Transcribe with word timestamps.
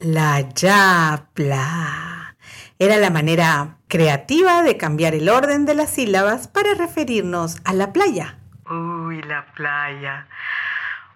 La 0.00 0.40
yapla. 0.54 2.34
Era 2.78 2.96
la 2.96 3.10
manera 3.10 3.76
creativa 3.86 4.62
de 4.62 4.78
cambiar 4.78 5.14
el 5.14 5.28
orden 5.28 5.66
de 5.66 5.74
las 5.74 5.90
sílabas 5.90 6.48
para 6.48 6.72
referirnos 6.72 7.58
a 7.64 7.74
la 7.74 7.92
playa. 7.92 8.38
Uy, 8.70 9.20
la 9.20 9.44
playa. 9.54 10.26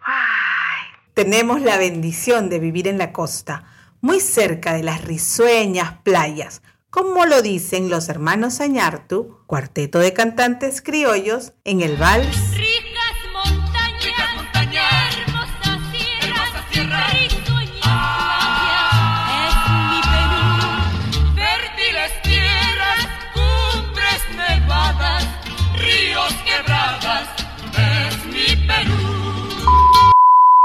Ay. 0.04 0.82
Tenemos 1.14 1.62
la 1.62 1.78
bendición 1.78 2.50
de 2.50 2.58
vivir 2.58 2.86
en 2.86 2.98
la 2.98 3.10
costa, 3.12 3.64
muy 4.02 4.20
cerca 4.20 4.74
de 4.74 4.82
las 4.82 5.02
risueñas 5.02 5.94
playas, 6.02 6.60
como 6.90 7.24
lo 7.24 7.40
dicen 7.40 7.88
los 7.88 8.10
hermanos 8.10 8.60
Añartu, 8.60 9.38
cuarteto 9.46 9.98
de 9.98 10.12
cantantes 10.12 10.82
criollos, 10.82 11.54
en 11.64 11.80
el 11.80 11.96
vals. 11.96 12.53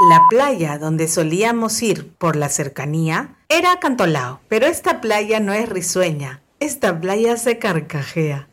La 0.09 0.25
playa 0.27 0.79
donde 0.79 1.07
solíamos 1.07 1.83
ir 1.83 2.11
por 2.13 2.35
la 2.35 2.49
cercanía 2.49 3.35
era 3.47 3.79
Cantolao, 3.79 4.39
pero 4.47 4.65
esta 4.65 5.01
playa 5.01 5.39
no 5.39 5.53
es 5.53 5.69
risueña, 5.69 6.41
esta 6.59 6.99
playa 6.99 7.37
se 7.37 7.59
carcajea, 7.59 8.47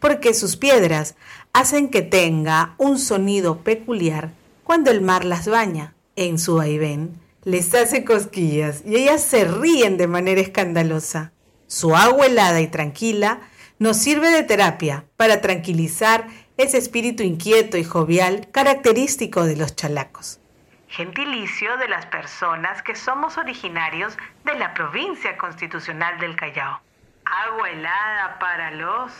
porque 0.00 0.34
sus 0.34 0.58
piedras 0.58 1.14
hacen 1.54 1.88
que 1.88 2.02
tenga 2.02 2.74
un 2.76 2.98
sonido 2.98 3.60
peculiar 3.60 4.32
cuando 4.64 4.90
el 4.90 5.00
mar 5.00 5.24
las 5.24 5.48
baña. 5.48 5.94
En 6.14 6.38
su 6.38 6.56
vaivén 6.56 7.18
les 7.42 7.74
hace 7.74 8.04
cosquillas 8.04 8.82
y 8.84 8.96
ellas 8.96 9.22
se 9.22 9.46
ríen 9.46 9.96
de 9.96 10.08
manera 10.08 10.42
escandalosa. 10.42 11.32
Su 11.68 11.96
agua 11.96 12.26
helada 12.26 12.60
y 12.60 12.66
tranquila 12.66 13.40
nos 13.78 13.96
sirve 13.96 14.28
de 14.28 14.42
terapia 14.42 15.06
para 15.16 15.40
tranquilizar 15.40 16.28
ese 16.58 16.76
espíritu 16.76 17.22
inquieto 17.22 17.78
y 17.78 17.84
jovial 17.84 18.50
característico 18.52 19.44
de 19.44 19.56
los 19.56 19.74
chalacos 19.74 20.40
gentilicio 20.88 21.76
de 21.76 21.88
las 21.88 22.06
personas 22.06 22.82
que 22.82 22.94
somos 22.94 23.36
originarios 23.36 24.16
de 24.44 24.58
la 24.58 24.74
provincia 24.74 25.36
constitucional 25.36 26.18
del 26.18 26.34
Callao. 26.36 26.80
Agua 27.24 27.70
helada 27.70 28.38
para 28.38 28.70
los... 28.70 29.12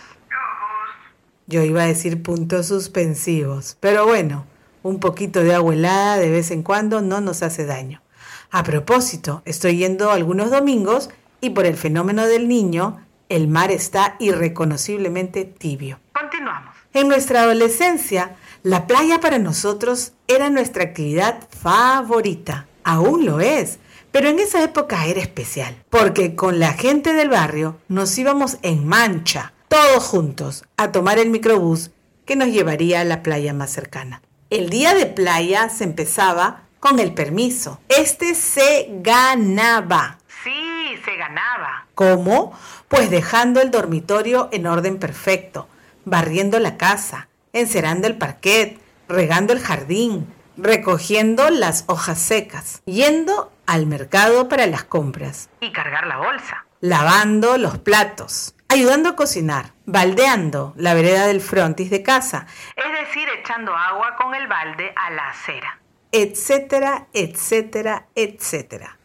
Yo 1.47 1.63
iba 1.63 1.83
a 1.83 1.87
decir 1.87 2.23
puntos 2.23 2.69
suspensivos, 2.69 3.77
pero 3.81 4.07
bueno, 4.07 4.47
un 4.83 5.01
poquito 5.01 5.43
de 5.43 5.55
agua 5.55 5.75
helada 5.75 6.17
de 6.17 6.31
vez 6.31 6.51
en 6.51 6.63
cuando 6.63 7.01
no 7.01 7.21
nos 7.21 7.43
hace 7.43 7.65
daño. 7.67 8.03
A 8.51 8.63
propósito, 8.63 9.43
estoy 9.45 9.77
yendo 9.77 10.11
algunos 10.11 10.51
domingos 10.51 11.11
y 11.41 11.51
por 11.51 11.67
el 11.67 11.77
fenómeno 11.77 12.27
del 12.27 12.49
niño, 12.49 13.05
el 13.29 13.49
mar 13.49 13.71
está 13.71 14.17
irreconociblemente 14.19 15.45
tibio. 15.45 16.01
Continuamos. 16.13 16.75
En 16.95 17.09
nuestra 17.09 17.43
adolescencia, 17.43 18.37
la 18.63 18.87
playa 18.87 19.21
para 19.21 19.39
nosotros 19.39 20.13
era 20.27 20.51
nuestra 20.51 20.85
actividad 20.85 21.49
favorita. 21.51 22.67
Aún 22.85 23.27
lo 23.27 23.41
es. 23.41 23.79
Pero 24.11 24.31
en 24.31 24.39
esa 24.39 24.63
época 24.63 25.07
era 25.07 25.21
especial, 25.21 25.77
porque 25.91 26.35
con 26.35 26.59
la 26.59 26.73
gente 26.73 27.13
del 27.13 27.29
barrio 27.29 27.79
nos 27.89 28.17
íbamos 28.17 28.57
en 28.63 28.87
mancha, 28.87 29.53
todos 29.69 30.03
juntos, 30.03 30.65
a 30.79 30.93
tomar 30.93 31.19
el 31.19 31.29
microbús 31.29 31.91
que 32.25 32.35
nos 32.35 32.49
llevaría 32.49 33.03
a 33.03 33.05
la 33.05 33.23
playa 33.23 33.53
más 33.53 33.71
cercana. 33.71 34.23
El 34.51 34.71
día 34.71 34.95
de 34.95 35.07
playa 35.07 35.69
se 35.69 35.85
empezaba 35.85 36.63
con 36.81 36.99
el 37.01 37.13
permiso. 37.13 37.81
Este 37.89 38.35
se 38.35 38.89
ganaba. 39.03 40.19
Sí, 40.43 40.97
se 41.05 41.17
ganaba. 41.17 41.87
¿Cómo? 41.99 42.57
Pues 42.87 43.11
dejando 43.11 43.61
el 43.61 43.73
dormitorio 43.73 44.49
en 44.53 44.69
orden 44.69 45.01
perfecto, 45.01 45.69
barriendo 46.05 46.61
la 46.61 46.77
casa, 46.77 47.27
encerando 47.53 48.07
el 48.07 48.17
parquet, 48.17 48.79
regando 49.09 49.53
el 49.53 49.59
jardín, 49.59 50.33
recogiendo 50.57 51.51
las 51.51 51.83
hojas 51.89 52.21
secas, 52.21 52.83
yendo 52.85 53.51
al 53.67 53.87
mercado 53.87 54.49
para 54.49 54.69
las 54.69 54.85
compras 54.85 55.51
y 55.61 55.73
cargar 55.73 56.07
la 56.07 56.19
bolsa, 56.19 56.67
lavando 56.81 57.59
los 57.59 57.79
platos, 57.79 58.55
ayudando 58.69 59.09
a 59.09 59.17
cocinar, 59.17 59.73
baldeando 59.85 60.75
la 60.77 60.95
vereda 60.95 61.27
del 61.27 61.41
frontis 61.41 61.91
de 61.91 62.05
casa, 62.05 62.47
es 62.77 63.07
decir, 63.07 63.29
echando 63.41 63.75
agua 63.75 64.15
con 64.15 64.37
el 64.37 64.47
balde 64.47 64.93
a 64.95 65.11
la 65.11 65.31
acera, 65.31 65.81
etcétera, 66.13 67.09
etcétera, 67.13 68.07
etcétera. 68.15 68.99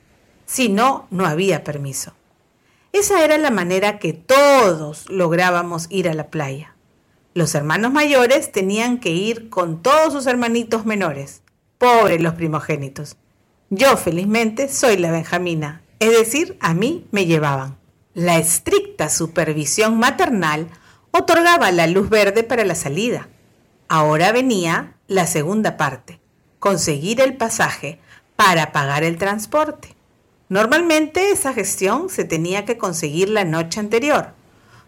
Si 0.45 0.69
no, 0.69 1.07
no 1.09 1.25
había 1.25 1.63
permiso. 1.63 2.13
Esa 2.93 3.25
era 3.25 3.39
la 3.39 3.49
manera 3.49 3.97
que 3.97 4.13
todos 4.13 5.09
lográbamos 5.09 5.87
ir 5.89 6.07
a 6.07 6.13
la 6.13 6.27
playa. 6.27 6.75
Los 7.33 7.55
hermanos 7.55 7.91
mayores 7.91 8.51
tenían 8.51 8.99
que 8.99 9.09
ir 9.09 9.49
con 9.49 9.81
todos 9.81 10.13
sus 10.13 10.27
hermanitos 10.27 10.85
menores. 10.85 11.41
Pobres 11.79 12.21
los 12.21 12.35
primogénitos. 12.35 13.17
Yo, 13.71 13.97
felizmente, 13.97 14.69
soy 14.69 14.97
la 14.97 15.09
Benjamina, 15.09 15.81
es 15.97 16.11
decir, 16.11 16.55
a 16.59 16.75
mí 16.75 17.07
me 17.09 17.25
llevaban. 17.25 17.77
La 18.13 18.37
estricta 18.37 19.09
supervisión 19.09 19.97
maternal 19.97 20.67
otorgaba 21.09 21.71
la 21.71 21.87
luz 21.87 22.11
verde 22.11 22.43
para 22.43 22.63
la 22.63 22.75
salida. 22.75 23.27
Ahora 23.87 24.31
venía 24.31 24.97
la 25.07 25.25
segunda 25.25 25.77
parte, 25.77 26.19
conseguir 26.59 27.21
el 27.21 27.37
pasaje 27.37 27.99
para 28.35 28.71
pagar 28.71 29.03
el 29.03 29.17
transporte. 29.17 29.95
Normalmente 30.49 31.31
esa 31.31 31.53
gestión 31.53 32.09
se 32.09 32.25
tenía 32.25 32.65
que 32.65 32.77
conseguir 32.77 33.29
la 33.29 33.45
noche 33.45 33.79
anterior, 33.79 34.33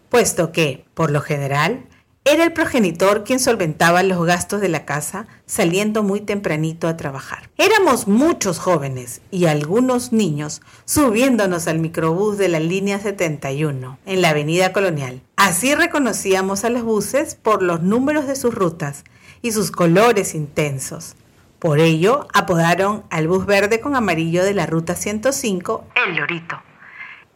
puesto 0.10 0.52
que, 0.52 0.86
por 0.94 1.12
lo 1.12 1.22
general, 1.22 1.86
era 2.28 2.44
el 2.44 2.54
progenitor 2.54 3.24
quien 3.24 3.40
solventaba 3.40 4.02
los 4.02 4.26
gastos 4.26 4.60
de 4.60 4.68
la 4.68 4.84
casa 4.84 5.28
saliendo 5.46 6.02
muy 6.02 6.22
tempranito 6.22 6.88
a 6.88 6.98
trabajar. 6.98 7.52
Éramos 7.56 8.08
muchos 8.08 8.58
jóvenes 8.58 9.22
y 9.30 9.46
algunos 9.46 10.12
niños 10.12 10.64
subiéndonos 10.86 11.68
al 11.68 11.78
microbús 11.78 12.40
de 12.40 12.50
la 12.50 12.60
línea 12.60 13.00
71 13.00 14.00
en 14.08 14.22
la 14.24 14.30
avenida 14.30 14.74
colonial. 14.74 15.22
Así 15.36 15.76
reconocíamos 15.76 16.66
a 16.66 16.72
los 16.72 16.82
buses 16.82 17.36
por 17.36 17.62
los 17.62 17.84
números 17.84 18.26
de 18.26 18.36
sus 18.36 18.56
rutas 18.56 19.04
y 19.44 19.52
sus 19.52 19.70
colores 19.70 20.34
intensos. 20.34 21.16
Por 21.66 21.80
ello 21.80 22.28
apodaron 22.32 23.06
al 23.10 23.28
bus 23.28 23.48
verde 23.48 23.82
con 23.82 23.96
amarillo 23.96 24.44
de 24.44 24.54
la 24.54 24.68
ruta 24.68 24.94
105 24.94 25.88
el 25.96 26.16
Lorito. 26.16 26.62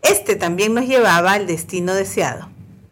Este 0.03 0.35
también 0.35 0.75
nos 0.75 0.85
llevaba 0.85 1.33
al 1.33 1.47
destino 1.47 1.95
deseado 1.95 2.47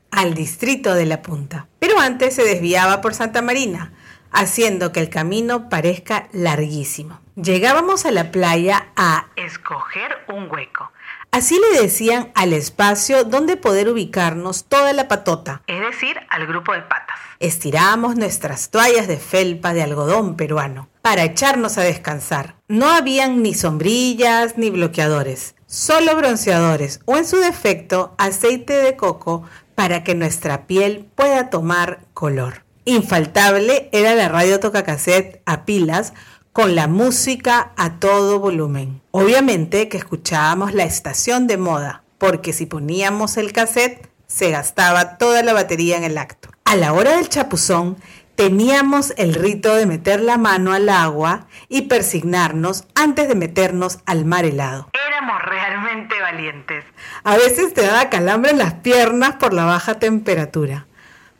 al 0.09 0.33
distrito 0.33 0.95
de 0.95 1.05
La 1.05 1.21
Punta. 1.21 1.67
Pero 1.77 1.99
antes 1.99 2.33
se 2.33 2.43
desviaba 2.43 3.01
por 3.01 3.13
Santa 3.13 3.43
Marina, 3.43 3.93
haciendo 4.31 4.91
que 4.91 4.99
el 4.99 5.11
camino 5.11 5.69
parezca 5.69 6.27
larguísimo. 6.31 7.19
Llegábamos 7.35 8.07
a 8.07 8.11
la 8.11 8.31
playa 8.31 8.87
a 8.95 9.27
escoger 9.35 10.17
un 10.29 10.49
hueco. 10.49 10.91
Así 11.37 11.55
le 11.71 11.83
decían 11.83 12.31
al 12.33 12.51
espacio 12.51 13.23
donde 13.23 13.57
poder 13.57 13.89
ubicarnos 13.89 14.65
toda 14.65 14.91
la 14.91 15.07
patota, 15.07 15.61
es 15.67 15.79
decir, 15.81 16.17
al 16.31 16.47
grupo 16.47 16.73
de 16.73 16.81
patas. 16.81 17.15
Estirábamos 17.39 18.15
nuestras 18.15 18.71
toallas 18.71 19.07
de 19.07 19.17
felpa 19.17 19.75
de 19.75 19.83
algodón 19.83 20.35
peruano 20.35 20.89
para 21.03 21.25
echarnos 21.25 21.77
a 21.77 21.83
descansar. 21.83 22.55
No 22.67 22.89
habían 22.89 23.43
ni 23.43 23.53
sombrillas 23.53 24.57
ni 24.57 24.71
bloqueadores, 24.71 25.53
solo 25.67 26.15
bronceadores 26.15 27.01
o 27.05 27.17
en 27.17 27.27
su 27.27 27.37
defecto 27.37 28.15
aceite 28.17 28.73
de 28.73 28.95
coco 28.95 29.43
para 29.75 30.03
que 30.03 30.15
nuestra 30.15 30.65
piel 30.65 31.05
pueda 31.13 31.51
tomar 31.51 31.99
color. 32.15 32.63
Infaltable 32.85 33.89
era 33.91 34.15
la 34.15 34.27
radio 34.27 34.59
tocacassette 34.59 35.43
a 35.45 35.65
pilas 35.65 36.13
con 36.57 36.73
la 36.73 36.87
música 36.87 37.71
a 37.77 37.99
todo 37.99 38.39
volumen. 38.39 38.99
Obviamente 39.11 39.89
que 39.89 39.97
escuchábamos 39.97 40.73
la 40.73 40.85
estación 40.85 41.45
de 41.45 41.55
moda, 41.55 42.01
porque 42.17 42.51
si 42.51 42.65
poníamos 42.65 43.37
el 43.37 43.53
cassette 43.53 44.09
se 44.25 44.49
gastaba 44.49 45.19
toda 45.19 45.43
la 45.43 45.53
batería 45.53 45.97
en 45.97 46.03
el 46.03 46.17
acto. 46.17 46.49
A 46.65 46.75
la 46.75 46.93
hora 46.93 47.17
del 47.17 47.29
chapuzón 47.29 47.97
teníamos 48.35 49.13
el 49.17 49.35
rito 49.35 49.75
de 49.75 49.85
meter 49.85 50.19
la 50.19 50.39
mano 50.39 50.73
al 50.73 50.89
agua 50.89 51.45
y 51.69 51.83
persignarnos 51.83 52.85
antes 52.95 53.27
de 53.27 53.35
meternos 53.35 53.99
al 54.07 54.25
mar 54.25 54.43
helado. 54.43 54.89
Éramos 55.07 55.39
realmente 55.43 56.19
valientes. 56.19 56.85
A 57.23 57.37
veces 57.37 57.71
te 57.75 57.83
daba 57.83 58.09
calambre 58.09 58.49
en 58.49 58.57
las 58.57 58.73
piernas 58.73 59.35
por 59.35 59.53
la 59.53 59.65
baja 59.65 59.99
temperatura. 59.99 60.87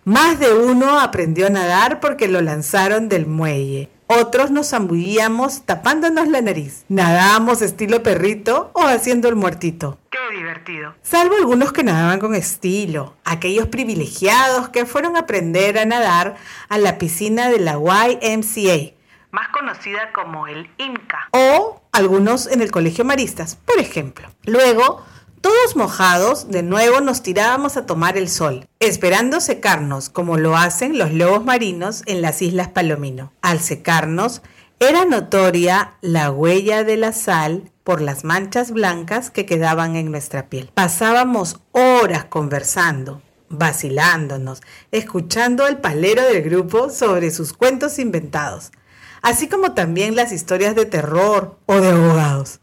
Más 0.05 0.39
de 0.39 0.53
uno 0.53 0.99
aprendió 0.99 1.47
a 1.47 1.49
nadar 1.49 2.01
porque 2.01 2.27
lo 2.27 2.39
lanzaron 2.41 3.09
del 3.09 3.25
muelle. 3.25 3.89
Otros 4.07 4.51
nos 4.51 4.69
zambullíamos 4.69 5.63
tapándonos 5.63 6.29
la 6.29 6.41
nariz. 6.41 6.85
Nadábamos 6.87 7.61
estilo 7.61 8.03
perrito 8.03 8.71
o 8.73 8.83
haciendo 8.83 9.27
el 9.27 9.35
muertito. 9.35 9.99
¡Qué 10.09 10.35
divertido! 10.35 10.95
Salvo 11.01 11.35
algunos 11.35 11.73
que 11.73 11.83
nadaban 11.83 12.19
con 12.19 12.33
estilo. 12.33 13.15
Aquellos 13.25 13.67
privilegiados 13.67 14.69
que 14.69 14.85
fueron 14.85 15.17
a 15.17 15.19
aprender 15.19 15.77
a 15.77 15.85
nadar 15.85 16.37
a 16.69 16.77
la 16.77 16.97
piscina 16.97 17.49
de 17.49 17.59
la 17.59 17.73
YMCA 17.73 18.97
más 19.29 19.49
conocida 19.49 20.13
como 20.13 20.47
el 20.47 20.69
IMCA, 20.77 21.29
o 21.31 21.81
algunos 21.91 22.47
en 22.47 22.61
el 22.61 22.71
Colegio 22.71 23.05
Maristas, 23.05 23.55
por 23.55 23.77
ejemplo. 23.77 24.29
Luego, 24.45 25.05
todos 25.47 25.77
mojados, 25.77 26.49
de 26.49 26.61
nuevo 26.61 26.99
nos 26.99 27.23
tirábamos 27.23 27.77
a 27.77 27.85
tomar 27.85 28.17
el 28.17 28.27
sol, 28.27 28.67
esperando 28.81 29.39
secarnos 29.39 30.09
como 30.09 30.35
lo 30.35 30.57
hacen 30.57 30.97
los 30.97 31.13
lobos 31.13 31.45
marinos 31.45 32.03
en 32.05 32.21
las 32.21 32.41
Islas 32.41 32.67
Palomino. 32.67 33.31
Al 33.41 33.61
secarnos, 33.61 34.41
era 34.81 35.05
notoria 35.05 35.93
la 36.01 36.31
huella 36.31 36.83
de 36.83 36.97
la 36.97 37.13
sal 37.13 37.71
por 37.85 38.01
las 38.01 38.25
manchas 38.25 38.71
blancas 38.71 39.31
que 39.31 39.45
quedaban 39.45 39.95
en 39.95 40.11
nuestra 40.11 40.49
piel. 40.49 40.69
Pasábamos 40.73 41.61
horas 41.71 42.25
conversando, 42.25 43.21
vacilándonos, 43.47 44.59
escuchando 44.91 45.65
el 45.65 45.77
palero 45.77 46.23
del 46.23 46.41
grupo 46.41 46.89
sobre 46.89 47.31
sus 47.31 47.53
cuentos 47.53 47.99
inventados, 47.99 48.73
así 49.21 49.47
como 49.47 49.73
también 49.73 50.13
las 50.13 50.33
historias 50.33 50.75
de 50.75 50.85
terror 50.85 51.57
o 51.67 51.79
de 51.79 51.87
abogados. 51.87 52.59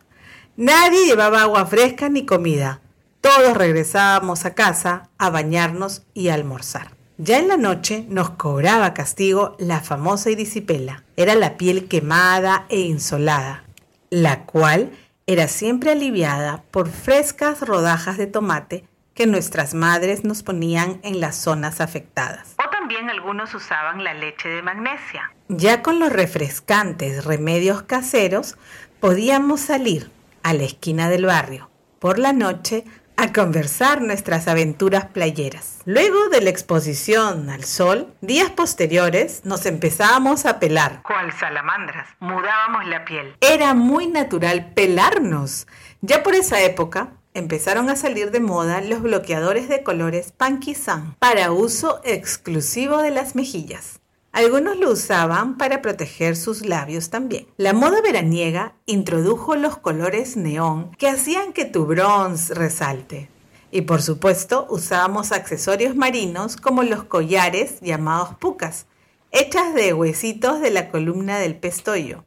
Nadie 0.56 1.06
llevaba 1.06 1.43
agua 1.43 1.67
fresca 1.67 2.09
ni 2.09 2.25
comida. 2.27 2.81
Todos 3.21 3.56
regresábamos 3.56 4.45
a 4.45 4.55
casa 4.55 5.09
a 5.19 5.29
bañarnos 5.29 6.05
y 6.15 6.29
a 6.29 6.35
almorzar. 6.35 6.93
Ya 7.19 7.41
en 7.41 7.49
la 7.49 7.56
noche 7.56 8.06
nos 8.09 8.31
cobraba 8.31 8.95
castigo 8.95 9.56
la 9.59 9.81
famosa 9.81 10.31
irisipela. 10.31 11.03
Era 11.17 11.35
la 11.35 11.56
piel 11.56 11.89
quemada 11.89 12.67
e 12.69 12.79
insolada, 12.83 13.65
la 14.11 14.45
cual 14.45 14.93
era 15.27 15.49
siempre 15.49 15.91
aliviada 15.91 16.62
por 16.71 16.89
frescas 16.89 17.61
rodajas 17.61 18.17
de 18.17 18.29
tomate 18.29 18.85
que 19.15 19.27
nuestras 19.27 19.75
madres 19.75 20.23
nos 20.23 20.45
ponían 20.45 21.01
en 21.03 21.19
las 21.19 21.35
zonas 21.35 21.81
afectadas. 21.81 22.55
O 22.65 22.71
también 22.71 23.11
algunos 23.11 23.53
usaban 23.55 24.05
la 24.05 24.15
leche 24.15 24.49
de 24.49 24.62
magnesia. 24.62 25.33
Ya 25.49 25.83
con 25.83 25.99
los 25.99 26.12
refrescantes 26.12 27.25
remedios 27.25 27.83
caseros 27.83 28.56
podíamos 29.01 29.61
salir 29.61 30.15
a 30.44 30.55
la 30.55 30.62
esquina 30.62 31.11
del 31.11 31.26
barrio 31.26 31.70
por 31.99 32.20
la 32.20 32.32
noche 32.32 32.85
a 33.17 33.32
conversar 33.32 34.02
nuestras 34.02 34.49
aventuras 34.49 35.06
playeras. 35.06 35.81
Luego 35.85 36.29
de 36.29 36.41
la 36.41 36.50
exposición 36.50 37.49
al 37.49 37.64
sol, 37.64 38.12
días 38.20 38.50
posteriores 38.50 39.43
nos 39.44 39.67
empezábamos 39.67 40.46
a 40.46 40.58
pelar. 40.58 41.02
Cual 41.02 41.32
salamandras, 41.32 42.08
mudábamos 42.20 42.87
la 42.87 43.05
piel. 43.05 43.37
Era 43.41 43.75
muy 43.75 44.06
natural 44.06 44.73
pelarnos. 44.75 45.67
Ya 46.00 46.23
por 46.23 46.35
esa 46.35 46.61
época 46.62 47.12
empezaron 47.35 47.88
a 47.88 47.96
salir 47.96 48.31
de 48.31 48.41
moda 48.41 48.81
los 48.81 49.02
bloqueadores 49.02 49.69
de 49.69 49.82
colores 49.82 50.32
Punky 50.32 50.75
Sun 50.75 51.17
para 51.19 51.52
uso 51.52 52.00
exclusivo 52.05 52.99
de 52.99 53.11
las 53.11 53.35
mejillas. 53.35 54.00
Algunos 54.34 54.76
lo 54.78 54.90
usaban 54.90 55.56
para 55.56 55.81
proteger 55.81 56.34
sus 56.34 56.66
labios 56.66 57.08
también. 57.08 57.46
La 57.56 57.72
moda 57.72 58.02
veraniega 58.02 58.75
introdujo 58.84 59.54
los 59.54 59.78
colores 59.78 60.36
neón 60.36 60.90
que 60.96 61.06
hacían 61.06 61.52
que 61.52 61.64
tu 61.64 61.86
bronce 61.86 62.52
resalte. 62.52 63.31
Y 63.70 63.82
por 63.82 64.02
supuesto 64.02 64.66
usábamos 64.69 65.31
accesorios 65.31 65.94
marinos 65.94 66.56
como 66.56 66.82
los 66.82 67.04
collares 67.04 67.81
llamados 67.81 68.34
pucas, 68.34 68.88
hechas 69.31 69.72
de 69.72 69.94
huesitos 69.94 70.60
de 70.60 70.72
la 70.72 70.88
columna 70.88 71.38
del 71.38 71.54
pestoyo. 71.54 72.25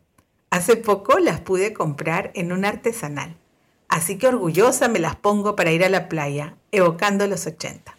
Hace 0.50 0.77
poco 0.77 1.19
las 1.19 1.42
pude 1.42 1.74
comprar 1.74 2.31
en 2.36 2.54
un 2.54 2.63
artesanal, 2.63 3.36
así 3.89 4.18
que 4.18 4.30
orgullosa 4.30 4.88
me 4.88 5.00
las 5.00 5.18
pongo 5.18 5.57
para 5.57 5.71
ir 5.71 5.83
a 5.83 5.89
la 5.89 6.07
playa, 6.07 6.56
evocando 6.71 7.27
los 7.27 7.45
80. 7.45 7.94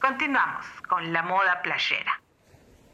Continuamos 0.00 0.66
con 0.88 1.12
la 1.12 1.22
moda 1.22 1.62
playera. 1.62 2.17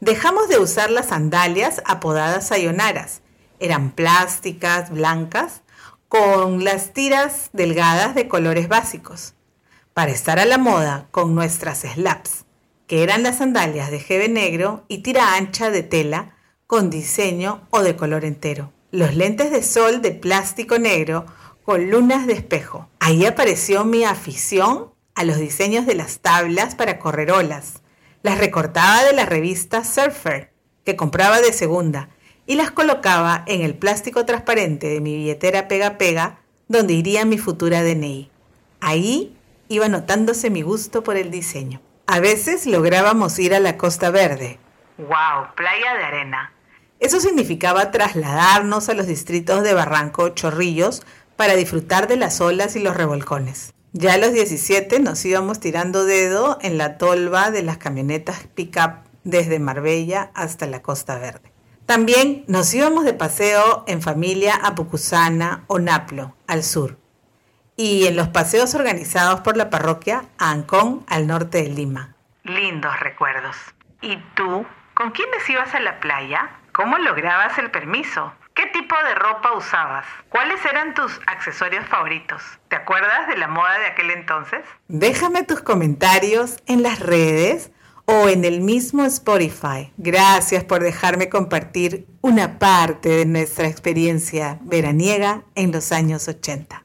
Dejamos 0.05 0.49
de 0.49 0.59
usar 0.59 0.91
las 0.91 1.07
sandalias 1.07 1.81
apodadas 1.83 2.49
sayonaras. 2.49 3.23
Eran 3.59 3.89
plásticas, 3.89 4.91
blancas, 4.91 5.63
con 6.09 6.63
las 6.63 6.93
tiras 6.93 7.49
delgadas 7.53 8.13
de 8.13 8.27
colores 8.27 8.67
básicos. 8.67 9.33
Para 9.95 10.11
estar 10.11 10.37
a 10.37 10.45
la 10.45 10.59
moda 10.59 11.07
con 11.09 11.33
nuestras 11.33 11.79
slaps, 11.79 12.45
que 12.85 13.01
eran 13.01 13.23
las 13.23 13.39
sandalias 13.39 13.89
de 13.89 13.99
jeve 13.99 14.29
negro 14.29 14.83
y 14.87 14.99
tira 14.99 15.33
ancha 15.33 15.71
de 15.71 15.81
tela 15.81 16.35
con 16.67 16.91
diseño 16.91 17.67
o 17.71 17.81
de 17.81 17.95
color 17.95 18.25
entero. 18.25 18.71
Los 18.91 19.15
lentes 19.15 19.49
de 19.49 19.63
sol 19.63 20.03
de 20.03 20.11
plástico 20.11 20.77
negro 20.77 21.25
con 21.63 21.89
lunas 21.89 22.27
de 22.27 22.33
espejo. 22.33 22.87
Ahí 22.99 23.25
apareció 23.25 23.85
mi 23.85 24.03
afición 24.03 24.93
a 25.15 25.23
los 25.23 25.37
diseños 25.37 25.87
de 25.87 25.95
las 25.95 26.19
tablas 26.19 26.75
para 26.75 26.99
correr 26.99 27.31
olas 27.31 27.81
las 28.25 28.39
recortaba 28.39 29.03
de 29.03 29.13
la 29.13 29.27
revista 29.27 29.83
Surfer, 29.83 30.51
que 30.83 30.95
compraba 30.95 31.41
de 31.41 31.53
segunda, 31.53 32.09
y 32.47 32.55
las 32.55 32.71
colocaba 32.71 33.43
en 33.45 33.61
el 33.61 33.75
plástico 33.75 34.25
transparente 34.25 34.87
de 34.87 34.99
mi 34.99 35.15
billetera 35.15 35.67
pega 35.67 35.99
pega, 35.99 36.39
donde 36.67 36.93
iría 36.93 37.23
mi 37.23 37.37
futura 37.37 37.83
DNI. 37.83 38.31
Ahí 38.81 39.37
iba 39.67 39.89
notándose 39.89 40.49
mi 40.49 40.63
gusto 40.63 41.03
por 41.03 41.17
el 41.17 41.29
diseño. 41.29 41.81
A 42.07 42.19
veces 42.19 42.65
lográbamos 42.65 43.37
ir 43.37 43.53
a 43.53 43.59
la 43.59 43.77
Costa 43.77 44.09
Verde. 44.09 44.57
¡Wow! 44.97 45.53
Playa 45.55 45.93
de 45.93 46.03
arena. 46.05 46.51
Eso 46.99 47.19
significaba 47.19 47.91
trasladarnos 47.91 48.89
a 48.89 48.95
los 48.95 49.05
distritos 49.05 49.61
de 49.61 49.75
Barranco 49.75 50.29
Chorrillos 50.29 51.03
para 51.35 51.53
disfrutar 51.53 52.07
de 52.07 52.17
las 52.17 52.41
olas 52.41 52.75
y 52.75 52.79
los 52.79 52.97
revolcones. 52.97 53.74
Ya 53.97 54.15
a 54.15 54.17
los 54.17 54.33
17 54.33 54.99
nos 54.99 55.23
íbamos 55.23 55.61
tirando 55.61 56.03
dedo 56.03 56.57
en 56.61 56.77
la 56.77 56.97
tolva 56.97 57.49
de 57.49 57.63
las 57.63 57.77
camionetas 57.77 58.45
pick-up 58.53 58.95
desde 59.23 59.57
Marbella 59.57 60.31
hasta 60.35 60.65
la 60.65 60.81
Costa 60.81 61.17
Verde. 61.17 61.53
También 61.85 62.43
nos 62.49 62.73
íbamos 62.73 63.05
de 63.05 63.13
paseo 63.13 63.85
en 63.87 64.01
familia 64.01 64.59
a 64.61 64.75
Pucusana 64.75 65.63
o 65.67 65.79
Naplo, 65.79 66.35
al 66.45 66.63
sur, 66.63 66.97
y 67.77 68.05
en 68.05 68.17
los 68.17 68.27
paseos 68.27 68.75
organizados 68.75 69.39
por 69.39 69.55
la 69.55 69.69
parroquia 69.69 70.25
a 70.37 70.51
Ancón, 70.51 71.05
al 71.07 71.25
norte 71.25 71.59
de 71.59 71.69
Lima. 71.69 72.15
Lindos 72.43 72.99
recuerdos. 72.99 73.55
¿Y 74.01 74.17
tú? 74.35 74.65
¿Con 74.93 75.11
quiénes 75.11 75.49
ibas 75.49 75.73
a 75.73 75.79
la 75.79 76.01
playa? 76.01 76.49
¿Cómo 76.73 76.97
lograbas 76.97 77.57
el 77.59 77.71
permiso? 77.71 78.33
¿Qué 78.75 78.81
tipo 78.81 78.95
de 79.07 79.15
ropa 79.15 79.53
usabas? 79.53 80.05
¿Cuáles 80.27 80.59
eran 80.65 80.93
tus 80.93 81.09
accesorios 81.27 81.87
favoritos? 81.87 82.41
¿Te 82.67 82.75
acuerdas 82.75 83.25
de 83.29 83.37
la 83.37 83.47
moda 83.47 83.79
de 83.79 83.85
aquel 83.85 84.11
entonces? 84.11 84.59
Déjame 84.89 85.43
tus 85.43 85.61
comentarios 85.61 86.57
en 86.65 86.83
las 86.83 86.99
redes 86.99 87.71
o 88.03 88.27
en 88.27 88.43
el 88.43 88.59
mismo 88.59 89.05
Spotify. 89.05 89.93
Gracias 89.95 90.65
por 90.65 90.83
dejarme 90.83 91.29
compartir 91.29 92.05
una 92.19 92.59
parte 92.59 93.07
de 93.07 93.25
nuestra 93.25 93.65
experiencia 93.67 94.59
veraniega 94.63 95.43
en 95.55 95.71
los 95.71 95.93
años 95.93 96.27
80. 96.27 96.83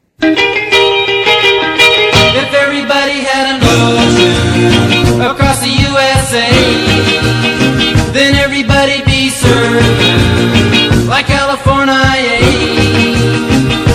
Like 11.11 11.27
California. 11.27 12.39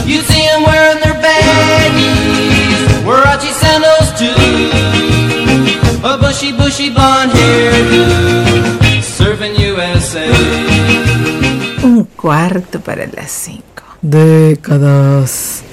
You'd 0.05 0.27
see 0.31 0.45
them 0.51 0.63
wearing 0.69 1.01
their 1.05 1.17
baggies, 1.27 2.79
Warachi 3.07 3.53
sandals 3.63 4.11
too, 4.21 4.37
a 6.05 6.19
bushy, 6.19 6.53
bushy 6.53 6.91
blonde 6.91 7.33
hairdo, 7.33 8.05
surfing 9.17 9.57
USA. 9.73 10.27
Un 11.83 12.05
cuarto 12.17 12.81
para 12.81 13.07
las 13.07 13.31
cinco. 13.31 13.83
Décadas. 14.03 15.66